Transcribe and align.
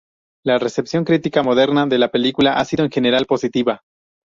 La 0.43 0.57
recepción 0.57 1.05
crítica 1.05 1.43
moderna 1.43 1.85
de 1.85 1.99
la 1.99 2.09
película 2.09 2.53
ha 2.55 2.65
sido 2.65 2.83
en 2.83 2.89
general 2.89 3.27
positiva. 3.27 3.83